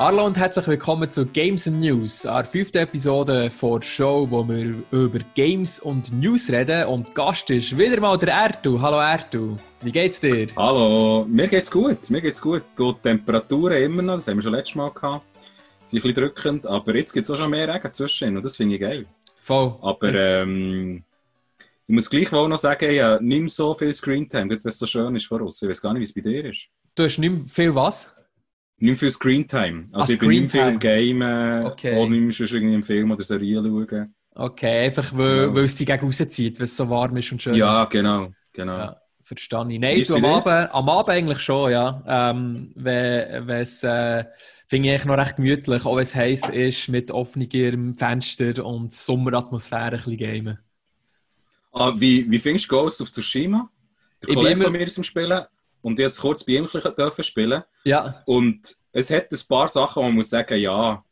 [0.00, 4.76] Hallo und herzlich willkommen zu Games and News, der fünften Episode der Show, wo wir
[4.92, 6.86] über Games und News reden.
[6.86, 8.80] Und Gast ist wieder mal der Ertu.
[8.80, 10.46] Hallo Ertu, wie geht's dir?
[10.56, 12.62] Hallo, mir geht's gut, mir geht's gut.
[12.78, 15.26] Die Temperaturen immer noch, das haben wir schon letztes Mal gehabt,
[15.84, 18.56] sind ein bisschen drückend, aber jetzt gibt es auch schon mehr Regen zwischen und das
[18.56, 19.04] finde ich geil.
[19.42, 19.76] Voll.
[19.82, 21.04] Aber ähm,
[21.86, 25.14] ich muss gleich wohl noch sagen, ja, mehr so viel Screentime, wenn es so schön
[25.14, 25.60] ist vor uns.
[25.60, 26.68] Ich weiß gar nicht, wie es bei dir ist.
[26.94, 28.16] Du hast nicht viel was?
[28.80, 29.88] Nicht viel Screentime.
[29.92, 31.64] Also Ah, ich bin nicht viel im Game, Okay.
[31.66, 31.96] okay.
[31.96, 34.14] oder nicht irgendwie im Film oder Serie schauen.
[34.34, 35.54] Okay, einfach weil, Genau.
[35.56, 37.90] weil es dich gegen rauszieht, weil es so warm ist und schön Ja, ist.
[37.90, 38.76] genau, genau.
[38.78, 39.78] Ja, verstehe ich.
[39.78, 40.24] Nein, du, am?
[40.24, 42.02] Abend, am Abend eigentlich schon, ja.
[42.06, 44.24] Ähm, wenn wenn es, äh,
[44.66, 48.92] finde ich eigentlich noch recht gemütlich, auch wenn es heiß ist, mit offenem Fenster und
[48.92, 50.58] Sommeratmosphäre ein bisschen gamen.
[51.72, 53.68] Ah, wie, wie findest du Ghost of Tsushima?
[54.22, 55.44] Der Ich Kollege immer- von mir ist am Spielen
[55.82, 57.62] und ich es kurz bei ihm dürfen spielen.
[57.84, 61.02] Ja, Und es hat ein paar Sachen, wo man muss sagen, ja,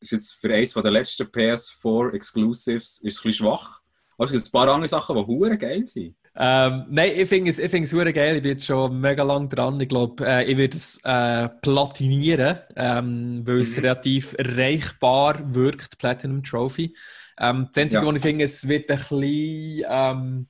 [0.00, 3.80] ist jetzt für eins der letzten PS4 Exclusives ist es ein bisschen schwach.
[4.16, 6.16] Aber es gibt ein paar andere Sachen, die hure geil sind.
[6.34, 8.36] Ähm, nein, ich finde es, ich finde es super geil.
[8.36, 9.78] Ich bin jetzt schon mega lang dran.
[9.80, 13.82] Ich glaube, äh, ich werde es äh, platinieren, ähm, weil es Mhm.
[13.82, 16.96] relativ erreichbar wirkt, Platinum Trophy.
[17.38, 18.08] Ähm, das Einzige, Ja.
[18.08, 20.48] was ich finde, es wird ein bisschen, ähm,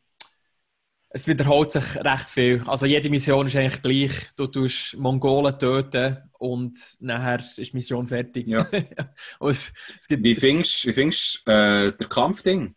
[1.14, 2.62] es wiederholt sich recht viel.
[2.66, 4.34] Also jede Mission ist eigentlich gleich.
[4.36, 8.48] Du tust Mongolen töten und nachher ist die Mission fertig.
[8.48, 8.66] Ja.
[9.40, 10.90] es, es gibt, Wie es- findest du
[11.52, 12.74] äh, der Kampfding?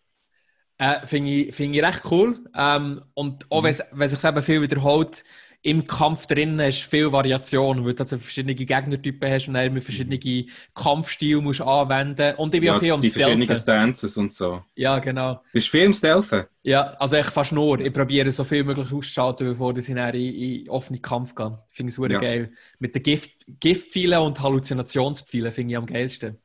[0.78, 2.44] Äh, Finde ich, find ich recht cool.
[2.56, 3.66] Ähm, und auch Mhm.
[3.66, 5.24] wenn es- wenn sich eben viel wiederholt,
[5.66, 9.84] im Kampf drinnen hast viel Variation, weil du also verschiedene Gegnertypen hast und dann mit
[9.84, 12.36] verschiedenen Kampfstile musst anwenden.
[12.36, 13.96] Und ich bin auch viel am die verschiedenen Stealthen.
[13.96, 14.62] Stances und so.
[14.76, 15.42] Ja, genau.
[15.52, 16.44] Bist du viel im Stealthen?
[16.62, 17.80] Ja, also ich fast nur.
[17.80, 21.58] Ich probiere so viel möglich auszuschalten, bevor ich in, in, offenen Kampf gehe.
[21.72, 22.20] Ich finde es super Ja.
[22.20, 22.52] geil.
[22.78, 26.38] Mit den Gift, Giftpfeilen und Halluzinationspfeilen finde ich am geilsten.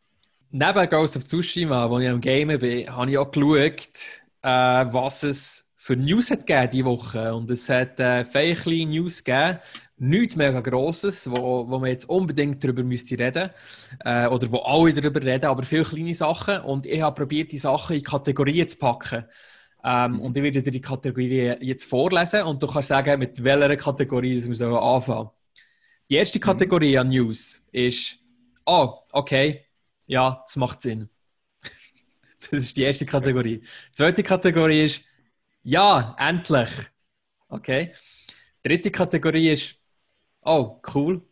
[0.51, 5.25] Neben Ghost of Tsushima, wo ich am Gamen bin, habe ich auch geschaut, äh, was
[5.25, 7.35] es für News hat gegeben diese Woche.
[7.35, 9.59] Und es hat äh, viele kleine News gegeben.
[9.99, 13.51] Nichts mega Grosses, wo, wo man jetzt unbedingt darüber müsste reden
[14.05, 16.61] äh, oder wo alle darüber reden, aber viele kleine Sachen.
[16.61, 19.25] Und ich habe probiert, die Sachen in Kategorien zu packen.
[19.83, 20.21] Ähm, Mhm.
[20.21, 24.45] Und ich werde dir die Kategorie jetzt vorlesen und du kannst sagen, mit welcher Kategorie
[24.45, 25.31] wir sollen anfangen.
[26.09, 28.17] Die erste Kategorie an News ist,
[28.65, 29.65] oh, okay,
[30.07, 31.09] ja, das macht Sinn.
[32.41, 33.59] das ist die erste Kategorie.
[33.59, 35.10] Die zweite Kategorie ist,
[35.71, 36.71] ja, endlich.
[37.49, 37.93] Okay.
[38.63, 39.77] Dritte Kategorie ist,
[40.43, 41.23] oh, cool.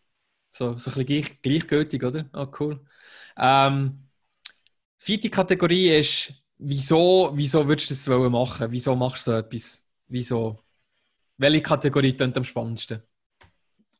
[0.53, 2.31] So, so ein bisschen gleich, gleichgültig, oder?
[2.35, 2.81] Oh, cool.
[3.39, 4.09] Ähm,
[4.99, 8.71] vierte Kategorie ist, wieso, wieso würdest du das wollen machen?
[8.73, 9.89] Wieso machst du so etwas?
[10.09, 10.57] Wieso?
[11.39, 13.03] Welche Kategorie klingt am spannendsten?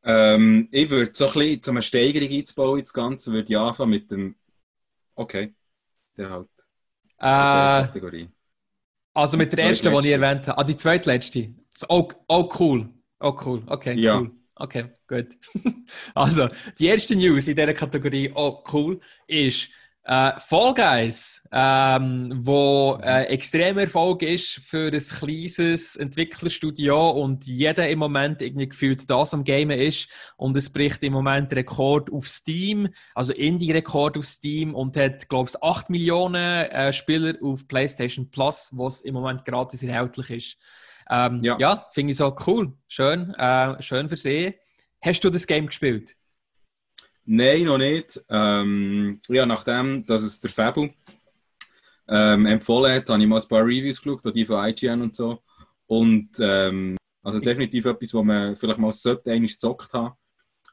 [0.05, 3.91] Ähm, ich würde so ein bisschen, um eine Steigerung einzubauen, das Ganze, würde ich anfangen
[3.91, 4.37] mit dem.
[5.15, 5.55] Okay,
[6.17, 6.49] der halt.
[7.19, 8.31] Äh, Kategorie.
[9.15, 10.59] Also mit der ersten, die ich erwähnt habe.
[10.59, 11.55] Ah, die zweitletzte.
[11.89, 12.89] Oh, oh, cool.
[13.21, 13.63] Oh, cool.
[13.67, 14.19] Okay, Ja.
[14.19, 14.31] cool.
[14.57, 15.29] Okay, gut.
[16.15, 16.49] also,
[16.79, 19.69] die erste News in dieser Kategorie, oh, cool, ist
[20.09, 27.89] äh, Fall Guys, ähm, wo äh, extremer Erfolg ist für ein kleines Entwicklerstudio und jeder
[27.91, 30.09] im Moment irgendwie gefühlt das am Gamen ist
[30.39, 35.51] und es bricht im Moment Rekord auf Steam, also Indie-Rekord auf Steam und hat, glaube
[35.51, 40.57] ich, 8 Millionen äh, Spieler auf PlayStation Plus, was im Moment gratis erhältlich ist.
[41.11, 41.87] Ähm, ja, Ja.
[41.93, 42.73] finde ich so cool.
[42.89, 44.55] Schön, äh, schön versehen.
[45.03, 46.18] Hast du das Game gespielt?
[47.31, 48.25] Nein, noch nicht.
[48.31, 50.89] Ähm, ja, nachdem, dass es der Fabu
[52.09, 55.43] ähm, empfohlen hat, habe ich mal ein paar Reviews geschaut, die von IGN und so.
[55.87, 60.15] Und ähm, also definitiv etwas, wo man vielleicht mal sollte, einmal gezockt haben.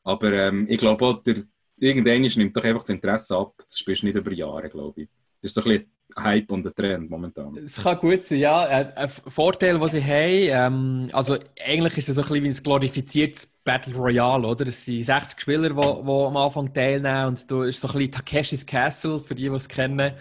[0.06, 1.44] Aber ähm, ich glaube auch, der,
[1.76, 3.54] irgendwann nimmt doch einfach das Interesse ab.
[3.58, 5.10] Das spielst du nicht über Jahre, glaube ich.
[5.42, 7.58] Das ist so ein bisschen Hype und ein Trend momentan.
[7.58, 8.62] Es kann gut sein, ja.
[8.64, 12.64] Ein Vorteil, den sie haben, ähm, also eigentlich ist es so ein bisschen wie ein
[12.64, 14.68] glorifiziertes Battle Royale, oder?
[14.68, 18.66] Es sind 60 Spieler, die, am Anfang teilnehmen und du ist so ein bisschen Takeshis
[18.66, 20.14] Castle, für die, die es kennen.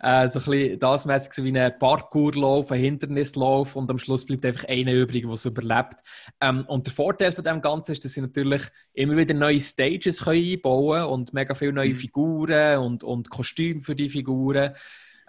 [0.00, 4.24] Äh, so ein bisschen das mäßig so wie ein Parkourlauf, ein Hindernislauf und am Schluss
[4.24, 5.96] bleibt einfach einer übrig, der es überlebt.
[6.40, 8.62] Ähm, und der Vorteil von dem Ganzen ist, dass sie natürlich
[8.92, 11.96] immer wieder neue Stages können einbauen und mega viele neue Mhm.
[11.96, 14.72] Figuren und, und Kostüme für die Figuren.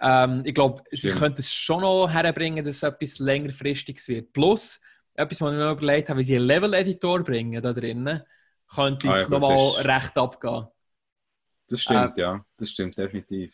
[0.01, 4.33] Ähm, ich glaube, sie könnten es schon noch herbringen, dass es etwas längerfristiges wird.
[4.33, 4.81] Plus,
[5.15, 8.21] etwas, was ich mir noch überlegt habe, wie sie einen Level-Editor bringen da drinnen,
[8.73, 10.67] könnte Ah, es ja, gut, nochmal ist- recht abgehen.
[11.69, 12.45] Das stimmt, ja.
[12.57, 13.53] Das stimmt definitiv.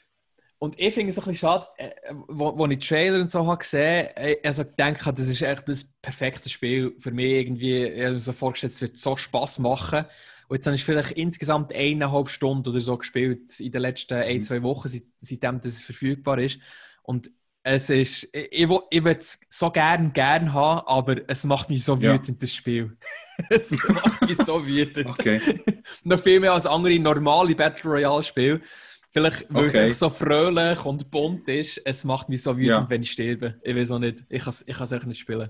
[0.57, 1.92] Und ich finde es ein bisschen schade, äh,
[2.27, 5.83] wo, wo ich Trailer und so habe gesehen habe, also gedacht, das ist echt das
[6.01, 7.83] perfekte Spiel für mich irgendwie.
[7.83, 10.06] Ich habe mir so vorgestellt, es wird so Spaß machen.
[10.47, 14.38] Und jetzt habe ich vielleicht insgesamt eineinhalb Stunden oder so gespielt in den letzten ein,
[14.38, 14.44] Mhm.
[14.44, 16.59] zwei Wochen, seit, seitdem das verfügbar ist.
[17.03, 17.31] Und
[17.63, 18.69] es ist, ich, ich,
[19.03, 22.13] würde es so gern, gern haben, aber es macht mich so Ja.
[22.13, 22.95] wütend, das Spiel.
[23.50, 25.07] es macht mich so wütend.
[25.07, 25.42] Okay.
[26.03, 28.62] Noch viel mehr als andere normale Battle Royale-Spiele.
[29.09, 29.83] Vielleicht, weil es Okay.
[29.86, 32.89] einfach so fröhlich und bunt ist, es macht mich so wütend, Ja.
[32.89, 33.59] wenn ich sterbe.
[33.63, 34.24] Ich weiß auch nicht.
[34.30, 35.50] Ich kann es ich kann's echt nicht spielen.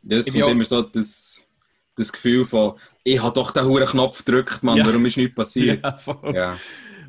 [0.00, 1.47] Das Ich kommt auch- immer so das,
[1.98, 2.74] das Gefühl von,
[3.04, 4.86] ich habe doch den hohen Knopf gedrückt, Mann, Ja.
[4.86, 5.82] warum ist nichts passiert?
[6.24, 6.32] Ja.
[6.32, 6.56] Ja.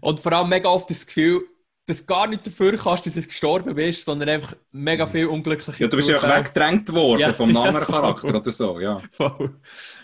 [0.01, 1.41] Und vor allem mega oft das Gefühl,
[1.85, 5.83] dass du gar nicht dafür kannst, dass du gestorben bist, sondern einfach mega viel unglückliche
[5.83, 6.45] ja, du bist einfach Zufälle.
[6.45, 7.85] weggedrängt worden Ja, vom ja, anderen.
[7.85, 9.01] Charakter oder so, ja.
[9.11, 9.55] Voll.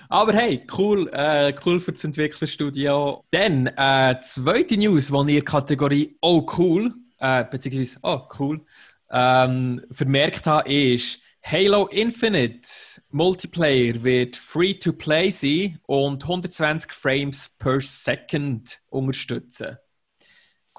[0.09, 3.23] Aber hey, cool, äh, cool für das Entwicklerstudio.
[3.31, 8.61] Dann, äh, zweite News, die in der Kategorie Oh cool, äh, beziehungsweise Oh cool,
[9.11, 12.67] ähm, vermerkt habe, ist Halo Infinite
[13.11, 19.77] Multiplayer wird free to play sein und 120 Frames per Second unterstützen.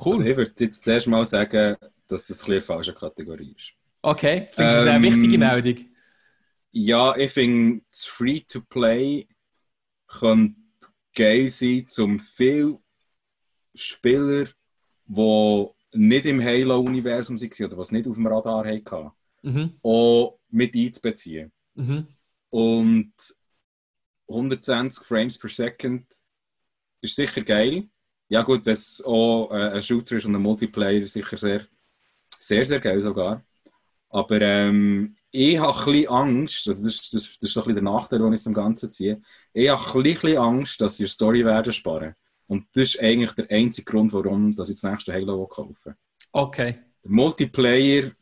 [0.05, 0.15] Cool.
[0.15, 1.77] Also ich würde jetzt zuerst mal sagen,
[2.09, 3.75] dass das eine falsche Kategorie ist.
[4.03, 5.85] Okay, findest du das Ähm, eine wichtige Meldung?
[6.73, 9.29] Ja, ich finde, das Free-to-Play
[10.09, 10.57] könnte
[11.15, 12.81] geil sein, um viele
[13.73, 14.47] Spieler,
[15.07, 19.79] die nicht im Halo-Universum waren oder was nicht auf dem Radar hatten, Mhm.
[19.85, 21.53] auch mit einzubeziehen.
[21.75, 22.07] Mhm.
[22.51, 23.13] Und
[24.29, 26.07] 120 Frames per Second
[27.01, 27.89] ist sicher geil.
[28.29, 31.67] Ja gut, wenn es auch äh, ein Shooter ist und ein Multiplayer, sicher sehr,
[32.39, 33.45] sehr, sehr geil sogar.
[34.09, 37.83] Aber ähm, ich habe ein bisschen Angst, also das, das, das ist ein bisschen der
[37.83, 39.21] Nachteil, den ich dem Ganzen ziehe,
[39.53, 42.15] ich habe ein bisschen Angst, dass die Story werden sparen.
[42.47, 45.95] Und das ist eigentlich der einzige Grund, warum dass ich das nächste Halo kaufen.
[46.33, 46.79] Okay.
[47.05, 48.13] Der Multiplayer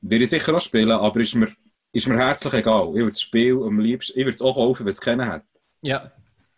[0.00, 1.48] will ich sicher auch spielen, aber ist mir,
[1.92, 2.88] ist mir herzlich egal.
[2.90, 5.44] Ich würde das Spiel am liebsten, ich würde es auch kaufen, wenn es kennen hat.
[5.82, 6.12] Ja.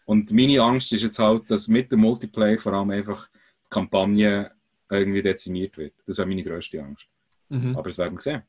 [0.05, 4.51] Und meine Angst ist jetzt halt, dass mit dem Multiplayer vor allem einfach die Kampagne
[4.91, 5.95] irgendwie dezimiert wird.
[6.07, 7.09] Das wäre meine grösste Angst.
[7.49, 7.77] Mhm.
[7.77, 8.43] Aber das werden wir sehen.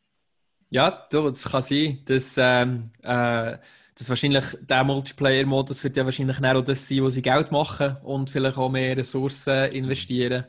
[0.69, 3.57] Ja, du, das kann sein, dass, ähm, äh,
[3.93, 7.97] dass wahrscheinlich der Multiplayer-Modus wird ja wahrscheinlich dann auch das sein, wo sie Geld machen
[8.03, 10.45] und vielleicht auch mehr Ressourcen investieren.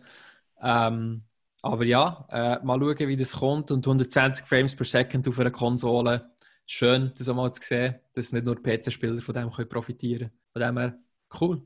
[0.62, 1.24] Ähm,
[1.62, 5.50] aber ja, äh, mal schauen, wie das kommt und 120 Frames per Second auf einer
[5.50, 6.30] Konsole.
[6.66, 10.32] Schön, das auch mal zu sehen, dass nicht nur PC-Spieler von dem können profitieren können.
[10.52, 10.98] Von dem her,
[11.40, 11.62] cool.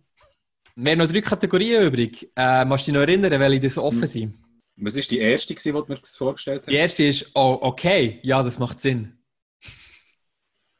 [0.75, 2.31] Wir haben noch drei Kategorien übrig.
[2.37, 4.07] Äh, musst du dich noch erinnern, welche das offen Mhm.
[4.07, 4.35] sind?
[4.79, 6.77] Was war die erste, die du mir vorgestellt Die hast?
[6.77, 9.15] erste ist, oh, okay, ja, das macht Sinn.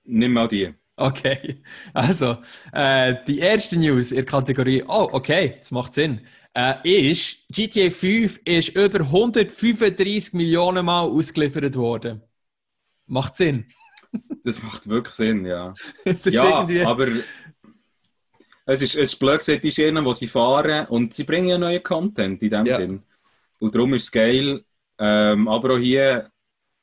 [0.05, 0.75] Nimm mal die.
[0.99, 1.63] Okay,
[1.95, 2.39] also
[2.73, 6.21] äh, die erste News in der Kategorie, oh, okay, das macht Sinn,
[6.57, 12.23] äh, ist, GTA 5 ist über 135 Millionen Mal ausgeliefert worden.
[13.07, 13.67] Macht Sinn.
[14.43, 15.75] Das macht wirklich Sinn, ja.
[16.25, 17.09] Ja, irgendwie, aber
[18.65, 21.59] es ist, es ist blöd gesagt, die Schienen, die sie fahren und sie bringen ja
[21.59, 22.77] neuen Content in dem Ja.
[22.77, 23.03] Sinn.
[23.59, 24.65] Und darum ist es geil.
[24.99, 26.31] Ähm, aber auch hier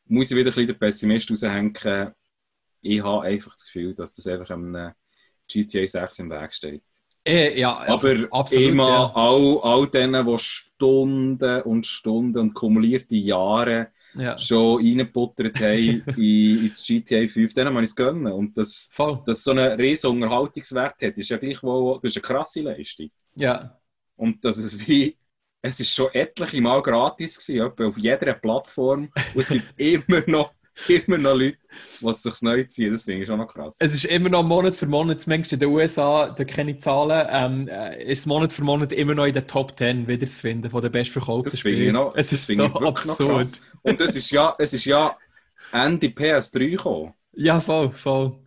[0.06, 2.14] muss ich wieder ein bisschen den Pessimist raushängen.
[2.81, 4.92] Ich habe einfach das Gefühl, dass das einfach einem
[5.48, 6.84] GTA 6 im Weg steht.
[7.25, 9.12] Äh, ja, also, aber absolut, immer ja.
[9.16, 16.66] all, all denen, die Stunden und Stunden und kumulierte Jahre ja, schon reingebuttert haben in,
[16.66, 18.32] ins GTA 5, denen muss ich es gönnen.
[18.32, 18.92] Und das,
[19.25, 23.10] dass so einen riesen Unterhaltungswert hat, ist ja gleichwohl das ist eine krasse Leistung.
[23.36, 23.77] ja,
[24.15, 25.18] Und dass es wie,
[25.62, 29.10] es ist schon etliche Mal gratis gewesen, auf jeder Plattform.
[29.34, 30.53] Und es gibt immer noch,
[30.88, 31.58] immer noch Leute,
[32.01, 32.92] die sich neu ziehen.
[32.92, 33.77] Das finde ich schon noch krass.
[33.80, 37.27] Es ist immer noch Monat für Monat, zumindest in den USA, da kenne ich Zahlen,
[37.30, 40.92] ähm, äh, ist Monat für Monat immer noch in den Top 10 wiederzufinden von den
[40.92, 41.94] bestverkauften Das finde ich Spielen.
[41.94, 43.48] noch, Es das ist finde so ich wirklich noch absurd.
[43.84, 45.18] Und es ist ja, es ist ja
[45.72, 47.13] Ende PS3 gekommen.
[47.34, 48.38] Ja, voll, voll.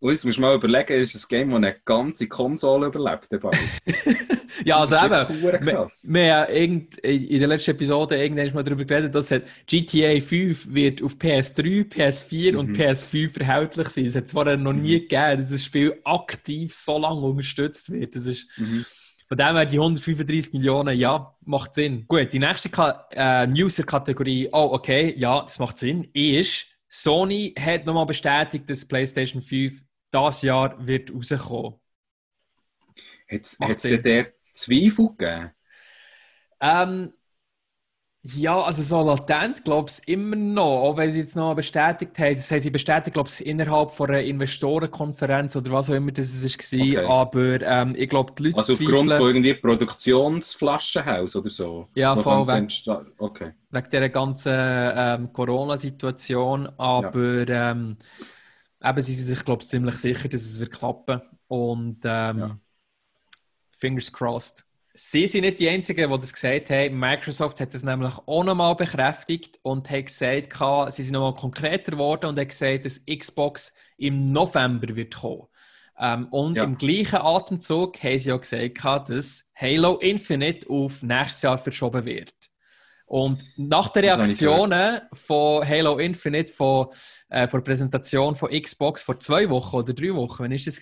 [0.00, 3.28] Und jetzt musst du mal überlegen, ist ein Game, das eine ganze Konsole überlebt.
[4.64, 9.30] Ja, also eben, wir, wir haben in der letzten Episode irgendwann mal darüber geredet, dass
[9.30, 12.74] hat GTA 5 wird auf PS3, PS4 und Mhm.
[12.74, 14.04] PS5 erhältlich sein.
[14.06, 18.14] Es hat zwar noch nie gegeben, dass das Spiel aktiv so lange unterstützt wird.
[18.14, 18.84] Das ist, Mhm.
[19.28, 22.04] von dem her die 135 Millionen, ja, macht Sinn.
[22.08, 27.86] Gut, die nächste Ka äh, User-Kategorie, oh, okay, ja, das macht Sinn, ist, Sony hat
[27.86, 29.80] nochmal bestätigt, dass PlayStation 5
[30.10, 31.74] das Jahr wird rauskommen.
[33.30, 35.50] Hat es der Zweifel gegeben?
[36.60, 37.12] Ähm,
[38.22, 42.34] ja, also so latent, glaube ich, immer noch, auch wenn sie jetzt noch bestätigt haben.
[42.36, 46.44] Das haben sie bestätigt, glaube ich, innerhalb von einer Investorenkonferenz oder was auch immer das
[46.44, 46.50] war.
[46.50, 46.98] Okay.
[47.06, 51.88] Aber ähm, ich glaube, die Leute Also aufgrund zweifeln von irgendwie Produktionsflaschenhaus oder so?
[51.94, 52.56] Ja, voll weg.
[52.64, 53.52] entsta- Okay.
[53.70, 56.68] wegen dieser ganzen ähm, Corona-Situation.
[56.76, 57.96] Aber ähm,
[58.82, 61.20] eben sind sie sich, glaube ich, ziemlich sicher, dass es wird klappen.
[61.48, 62.60] Und ähm, Ja.
[63.70, 64.64] fingers crossed.
[64.94, 66.98] Sie sind nicht die Einzigen, die das gesagt haben.
[66.98, 72.26] Microsoft hat das nämlich auch nochmal bekräftigt und hat gesagt, sie sind nochmal konkreter geworden
[72.26, 75.46] und hat gesagt, dass Xbox im November wird kommen.
[75.98, 76.64] Ähm, und ja.
[76.64, 82.49] im gleichen Atemzug haben sie auch gesagt, dass Halo Infinite auf nächstes Jahr verschoben wird.
[83.10, 86.86] Und nach den Reaktionen von Halo Infinite, von,
[87.28, 90.78] äh, von der Präsentation von Xbox vor zwei Wochen oder drei Wochen, wann war das?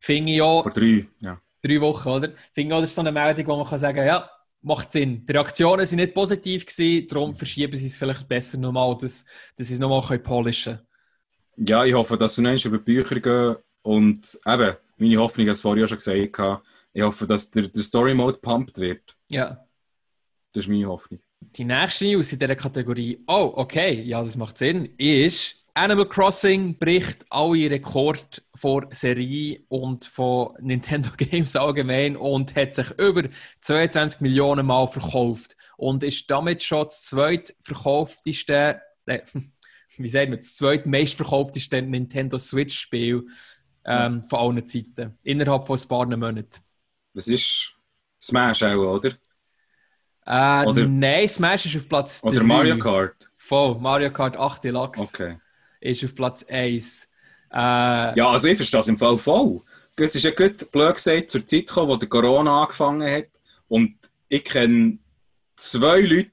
[0.00, 0.62] Fing ich auch.
[0.62, 2.32] Vor drei, ja drei Wochen, oder?
[2.52, 4.30] Finde ich, das ist so eine Meldung, wo man kann sagen ja,
[4.62, 5.24] macht Sinn.
[5.26, 9.24] Die Reaktionen sind nicht positiv gewesen, darum verschieben sie es vielleicht besser nochmal, dass,
[9.56, 11.68] dass sie es nochmal polischen können.
[11.68, 15.86] Ja, ich hoffe, dass sie noch über Bücher gehen und eben, meine Hoffnung, es vorher
[15.88, 19.16] schon gesagt, ich hoffe, dass der, der Story Mode pumped wird.
[19.28, 19.64] Ja.
[20.52, 21.20] Das ist meine Hoffnung.
[21.40, 26.76] Die nächste News in dieser Kategorie, oh, okay, ja, das macht Sinn, ist Animal Crossing
[26.76, 33.28] bricht alle Rekorde vor Serie und von Nintendo Games allgemein und hat sich über
[33.60, 39.20] 22 Millionen Mal verkauft und ist damit schon das zweitverkaufteste, äh,
[39.96, 43.28] wie sagt man, das zweitmeistverkaufteste Nintendo Switch-Spiel
[43.84, 46.60] ähm, von allen Zeiten, innerhalb von ein paar Monaten.
[47.14, 47.76] Das ist
[48.20, 49.12] Smash auch, oder?
[50.28, 52.28] Äh, oder nein, Smash ist auf Platz 3.
[52.28, 53.16] Oder Mario Kart.
[53.36, 55.02] Voll, Mario Kart 8 Deluxe.
[55.02, 55.36] Okay
[55.80, 57.12] ist auf Platz 1.
[57.52, 59.62] Äh, ja, also ich verstehe das im Fall voll.
[59.96, 63.28] Es ist ja gut blöd gesagt zur Zeit gekommen, wo der Corona angefangen hat.
[63.66, 63.96] Und
[64.28, 64.98] ich kenne
[65.56, 66.30] zwei Leute,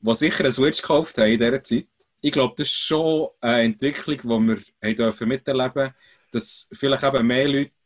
[0.00, 1.86] die sicher einen Switch gekauft haben in dieser Zeit.
[2.20, 5.94] Ich glaube, das ist schon eine Entwicklung, die wir haben dürfen miterleben
[6.30, 7.76] dass vielleicht eben mehr Leute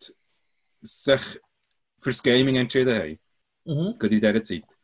[0.81, 1.21] sich
[1.99, 3.19] fürs Gaming entschieden haben.
[3.65, 3.99] Mhm.
[3.99, 4.76] Gerade in dieser Zeit.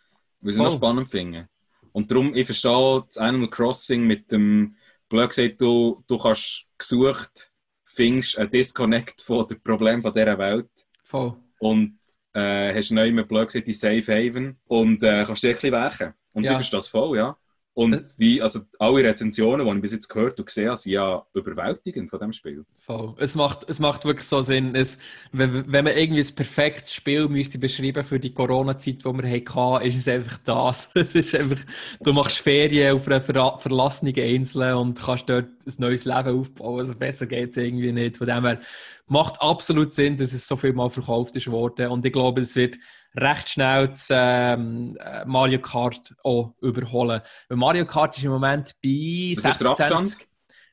[0.43, 0.65] Weil sie oh.
[0.65, 1.49] noch spannend finden.
[1.93, 4.77] Und darum, ich verstehe das Animal Crossing mit dem
[5.09, 7.51] blöd gesagt, du, du kannst gesucht,
[7.85, 10.71] findest einen Disconnect von dem Problem von dieser Welt.
[11.05, 11.37] Voll.
[11.59, 11.99] Und
[12.33, 15.73] äh, hast neu mit blöd gesagt die Safe Haven und äh, kannst dir ein bisschen
[15.73, 16.15] werken.
[16.33, 16.53] Und ja.
[16.53, 17.37] du verstehst das voll, ja.
[17.75, 18.05] Und äh.
[18.19, 22.11] wie, also alle Rezensionen, die ich bis jetzt gehört und gesehen habe, sind ja überwältigend
[22.11, 22.64] von diesem Spiel.
[22.81, 23.14] Voll.
[23.19, 24.75] Es macht, es macht wirklich so Sinn.
[24.75, 24.99] Es,
[25.33, 29.87] wenn, wenn man irgendwie ein perfektes Spiel müsste beschreiben für die Corona-Zeit, die wir hatten,
[29.87, 30.91] ist es einfach das.
[31.02, 31.62] Es ist einfach,
[32.00, 36.81] du machst Ferien auf einer ver verlassenen Insel und kannst dort ein neues Leben aufbauen.
[36.81, 38.19] Also besser geht es irgendwie nicht.
[38.19, 38.61] Von dem her
[39.07, 41.88] macht absolut Sinn, dass es so viel mal verkauft ist worden.
[41.88, 42.79] Und ich glaube, es wird
[43.16, 47.21] recht schnell das ähm, äh, Mario Kart auch überholen.
[47.49, 50.26] Weil Mario Kart ist im Moment bei 26,7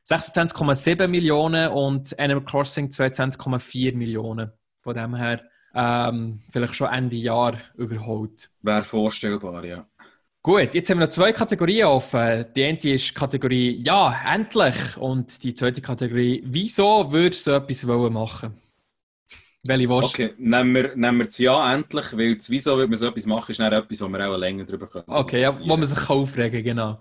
[0.03, 4.51] 26, Millionen und Animal Crossing 22,4 Millionen.
[4.81, 5.41] Von dem her
[5.75, 8.49] ähm, vielleicht schon Ende Jahr überholt.
[8.61, 9.85] Wäre vorstellbar, ja.
[10.41, 12.45] Gut, jetzt haben wir noch zwei Kategorien offen.
[12.55, 14.97] Die eine ist Kategorie Ja, endlich.
[14.97, 18.68] Und die zweite Kategorie Wieso würdest du so etwas machen wollen?
[19.63, 22.97] Welche willst Okay, nehmen wir, nehmen wir das Ja endlich, weil das Wieso würde man
[22.97, 25.03] so etwas machen, ist dann etwas, wo wir auch länger drüber können.
[25.07, 26.99] Okay, ja, wo man sich aufregen genau.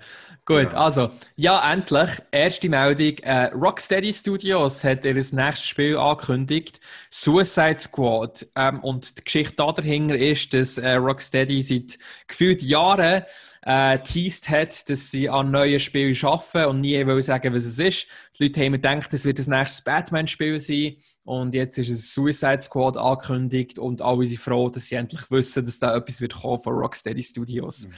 [0.49, 0.79] Gut, ja.
[0.79, 3.19] also, ja endlich, erste Meldung.
[3.19, 8.47] Äh, Rocksteady Studios hat ihr nächstes Spiel angekündigt, Suicide Squad.
[8.57, 13.25] Ähm, und die Geschichte dahinter ist, dass äh, Rocksteady seit gefühlt Jahren
[13.61, 17.79] äh, teased hat, dass sie an neuen Spielen arbeiten und nie wollen sagen, was es
[17.79, 18.07] ist.
[18.39, 22.63] Die Leute haben gedacht, es wird das nächste Batman-Spiel sein und jetzt ist es Suicide
[22.63, 26.63] Squad angekündigt und alle sind froh, dass sie endlich wissen, dass da etwas wird kommen
[26.63, 27.89] von Rocksteady Studios.
[27.89, 27.95] Mhm.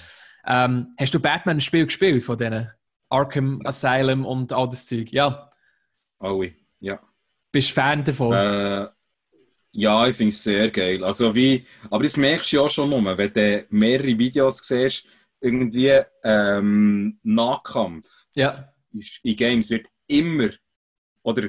[0.50, 2.68] Ähm, hast du Batman ein Spiel gespielt von denen?
[3.08, 5.12] Arkham Asylum und all das Zeug?
[5.12, 5.48] Ja.
[6.18, 7.00] Alle, ja.
[7.52, 8.32] Bist du Fan davon?
[8.34, 8.88] Äh,
[9.72, 11.04] ja, ich finde es sehr geil.
[11.04, 15.06] Also wie, aber das merkst du ja schon mal, wenn du mehrere Videos siehst,
[15.40, 18.72] irgendwie ähm, Nahkampf ja.
[19.22, 20.50] in Games wird immer
[21.22, 21.48] oder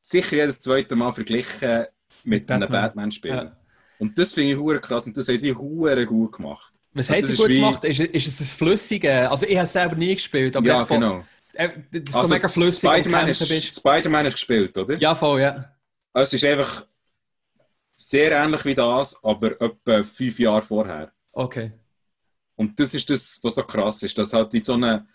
[0.00, 1.86] sicher jedes zweite Mal verglichen
[2.24, 2.62] mit Batman.
[2.62, 3.30] einem Batman-Spiel.
[3.30, 3.56] Ja.
[3.98, 6.79] Und das finde ich krass und das haben sie gut gemacht.
[6.92, 7.56] Was haben sie gut wie...
[7.56, 7.84] gemacht?
[7.84, 9.30] Ist, ist es das Flüssige?
[9.30, 11.24] Also ich habe es selber nie gespielt, aber ja, genau.
[11.52, 12.90] Äh, das ist also so mega flüssig.
[12.90, 14.96] Spider-Man ist, Spider hast gespielt, oder?
[14.98, 15.72] Ja, voll, ja.
[16.12, 16.86] Also es ist einfach
[17.94, 21.12] sehr ähnlich wie das, aber etwa fünf Jahre vorher.
[21.32, 21.72] Okay.
[22.56, 25.08] Und das ist das, was so krass ist, dass halt wie so einen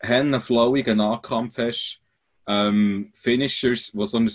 [0.00, 2.02] hennenflowigen Nahkampf hast,
[2.46, 4.30] ähm, Finishers, die so ein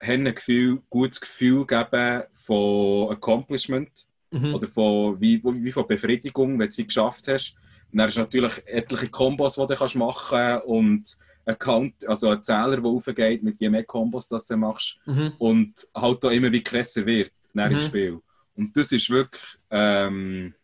[0.00, 4.54] Hennengefühl, gutes Gefühl geben von Accomplishment mhm.
[4.54, 7.56] oder von, wie, wie von Befriedigung, wenn du sie geschafft hast.
[7.90, 12.06] Und dann hast du natürlich etliche Kombos, die du kannst machen kannst und ein Count,
[12.06, 15.32] also ein Zähler, der aufgeht, mit je mehr Kombos das du machst mhm.
[15.38, 17.62] und halt da immer wie krasser wird mhm.
[17.62, 18.20] im Spiel.
[18.54, 20.54] Und das ist wirklich ähm,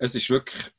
[0.00, 0.72] es ist wirklich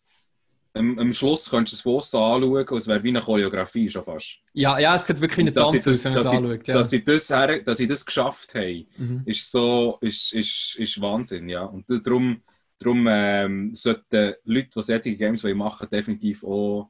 [0.74, 3.90] am, am Schluss könntest du es von außen anschauen und es wäre wie eine Choreografie
[3.90, 4.40] schon fast.
[4.54, 6.68] Ja, ja, es geht wirklich dass, Tanz sie aus, das, wenn man es dass, anschaut.
[6.68, 6.74] Ja.
[6.76, 9.22] dass, sie das her, dass sie das geschafft haben, Mhm.
[9.26, 11.64] ist so, ist, ist, ist Wahnsinn, ja.
[11.64, 12.42] Und darum,
[12.80, 16.90] darum ähm, sollten Leute, die solche Games machen definitiv auch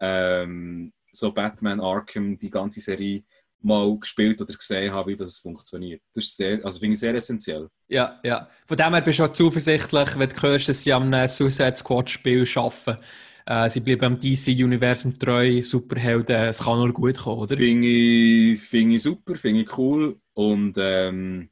[0.00, 3.24] ähm, so Batman Arkham, die ganze Serie,
[3.62, 6.02] mal gespielt oder gesehen haben, wie das funktioniert.
[6.14, 7.68] Das ist sehr, also finde ich sehr essentiell.
[7.88, 8.48] Ja, ja.
[8.66, 12.46] Von dem her bist du auch zuversichtlich, wenn du hörst, dass sie am Suicide Squad-Spiel
[12.54, 13.02] arbeiten.
[13.46, 17.56] Äh, sie bleiben am DC-Universum treu, Superhelden, es kann nur gut kommen, oder?
[17.56, 21.50] Finde ich, finde ich super, finde ich cool und ähm,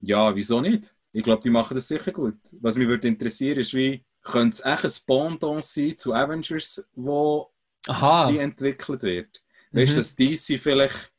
[0.00, 0.94] ja, wieso nicht?
[1.12, 2.36] Ich glaube, die machen das sicher gut.
[2.60, 7.52] Was mich würde interessieren, ist, wie könnte es echt ein Pendant sein zu Avengers, wo
[7.86, 8.28] Aha.
[8.30, 9.42] die entwickelt wird?
[9.72, 9.94] Weißt Mhm.
[9.94, 11.12] du, dass DC vielleicht,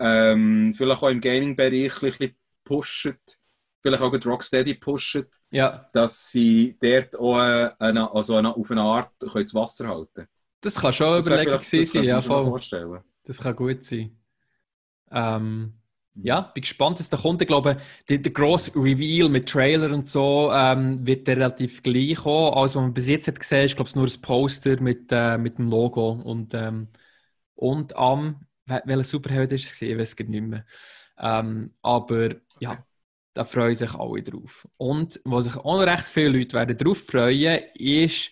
[0.00, 3.08] ähm, vielleicht auch im Gaming-Bereich ein bisschen pusht,
[3.82, 7.36] vielleicht auch Rocksteady pusht, Ja, dass sie dort auch
[7.78, 10.26] eine, also eine, auf eine Art können das Wasser halten
[10.60, 12.42] das kann schon Das Überlegung sein, ja, voll.
[12.42, 13.02] vorstellen.
[13.24, 14.18] Das kann gut sein.
[15.10, 15.74] Ähm,
[16.14, 17.40] ja, bin gespannt, was da kommt.
[17.42, 17.76] Ich glaube,
[18.08, 22.54] der, der grosse Reveal mit Trailer und so ähm, wird relativ gleich kommen.
[22.54, 25.38] Alles, was man bis jetzt hat gesehen, ist, glaube ich, nur ein Poster mit, äh,
[25.38, 26.88] mit dem Logo und, ähm,
[27.56, 29.78] und am, welcher Superheld ist es?
[29.78, 29.92] gewesen?
[29.92, 30.64] Ich weiß gerade nicht mehr.
[31.18, 32.84] Ähm, aber ja,
[33.34, 34.66] da freuen sich alle drauf.
[34.76, 38.30] Und was sich auch noch recht viele Leute werden drauf freuen, ist,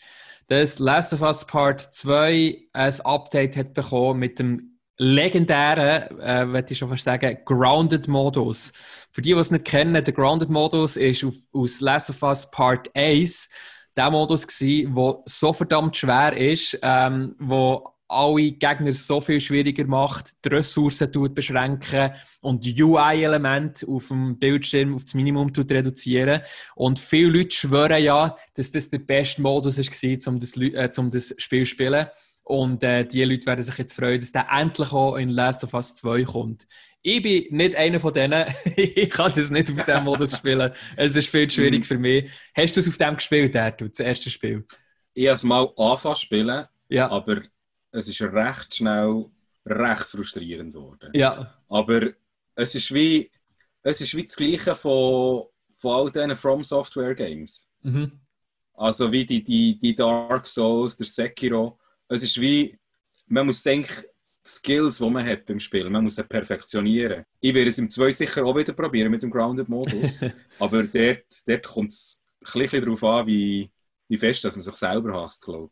[0.48, 6.72] dass Last of Us Part 2 ein Update hat bekommen mit dem legendären, äh, würde
[6.72, 8.72] ich schon fast sagen, Grounded-Modus.
[9.12, 12.90] Für die, die es nicht kennen, der Grounded-Modus ist auf, aus Last of Us Part
[12.94, 13.48] 1
[13.96, 20.44] der Modus der so verdammt schwer ist, ähm, wo alle Gegner so viel schwieriger macht,
[20.44, 26.40] die Ressourcen tut beschränken und die UI-Elemente auf dem Bildschirm auf das Minimum tut reduzieren.
[26.74, 31.10] Und viele Leute schwören ja, dass das der beste Modus war, um das, äh, um
[31.10, 32.06] das Spiel zu spielen.
[32.42, 35.74] Und äh, die Leute werden sich jetzt freuen, dass der endlich auch in Last of
[35.74, 36.66] Us 2 kommt.
[37.02, 38.46] Ich bin nicht einer von denen.
[38.76, 40.72] ich kann das nicht auf diesem Modus spielen.
[40.96, 42.30] Es ist viel zu schwierig für mich.
[42.56, 44.64] Hast du es auf dem gespielt, Ertu, das erste Spiel?
[45.12, 47.10] Ich habe es mal angefangen zu spielen, Ja.
[47.10, 47.42] aber
[47.98, 49.26] es ist recht schnell
[49.66, 51.10] recht frustrierend geworden.
[51.14, 51.54] Ja.
[51.68, 52.10] Aber
[52.54, 53.30] es ist wie,
[53.82, 57.68] es ist wie das Gleiche von, von all diesen From Software Games.
[57.82, 58.12] Mhm.
[58.74, 61.78] Also wie die, die, die Dark Souls, der Sekiro.
[62.08, 62.78] Es ist wie,
[63.26, 64.04] man muss denken,
[64.44, 67.24] die Skills, die man hat beim Spiel, man muss sie perfektionieren.
[67.40, 70.24] Ich werde es im 2 sicher auch wieder probieren mit dem Grounded-Modus.
[70.58, 73.70] aber dort, dort kommt es ein bisschen darauf an, wie,
[74.08, 75.70] wie fest dass man sich selber hasst, glaube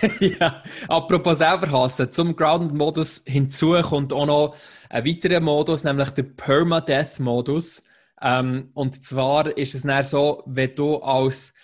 [0.20, 4.56] ja, apropos selber hassen, zum Grounded-Modus hinzu kommt auch noch
[4.88, 7.84] ein weiterer Modus, nämlich der Permadeath-Modus.
[8.22, 11.54] Ähm, und zwar ist es dann so, wenn du als,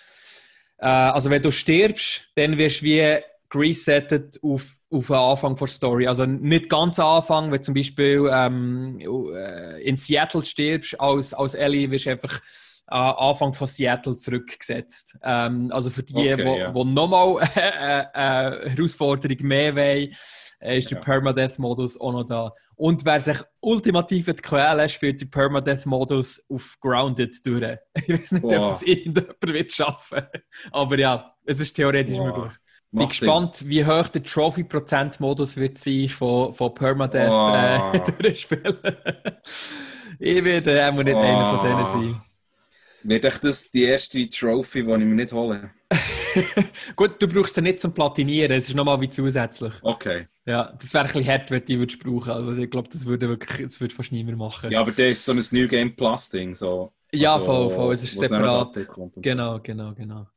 [0.77, 3.19] äh, also wenn du stirbst, dann wirst du wie
[3.49, 6.07] geresettet auf, auf den Anfang der Story.
[6.07, 11.53] Also nicht ganz am Anfang, wenn zum Beispiel ähm, äh, in Seattle stirbst als, als
[11.53, 12.41] Ellie, wirst du einfach
[12.95, 15.17] Anfang von Seattle zurückgesetzt.
[15.21, 18.13] Ähm, also für die, die Okay, wo nochmal eine
[18.65, 20.09] äh, Herausforderung mehr wollen,
[20.61, 21.03] äh, ist der Ja.
[21.03, 22.51] Permadeath-Modus auch noch da.
[22.75, 27.77] Und wer sich ultimativ quälen spielt den Permadeath-Modus auf Grounded durch.
[28.07, 28.71] Ich weiß nicht, ob Wow.
[28.71, 30.21] das irgendjemand wird schaffen.
[30.71, 32.25] Aber ja, es ist theoretisch Wow.
[32.37, 32.53] möglich.
[32.53, 33.27] Ich bin Macht Sinn.
[33.27, 38.77] gespannt, wie hoch der Trophy-Prozent-Modus wird sein von, von Permadeath äh, durchspielen.
[40.19, 42.21] ich werde äh, nicht einer von denen sein.
[43.07, 45.71] Wird echt das die erste Trophy, die ich mir nicht hole?
[46.97, 49.73] Gut, du brauchst sie nicht zum Platinieren, es ist nochmal wie zusätzlich.
[49.81, 50.27] Okay.
[50.45, 52.31] Ja, das wäre ein bisschen hart, wenn du die brauchen.
[52.31, 54.71] Also ich glaube, das würde wirklich, das würde fast niemand machen.
[54.71, 56.53] Ja, aber der ist so ein New Game Plus Ding.
[56.53, 56.91] So.
[57.13, 57.93] Ja, Also, voll, voll.
[57.93, 58.75] Es ist separat.
[59.15, 60.27] Genau, genau, genau.